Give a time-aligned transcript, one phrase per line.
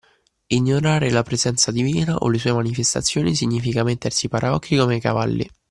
[0.47, 5.47] Ignorare la presenza divina o le sue manifestazioni significa mettersi i paraocchi come ai cavalli.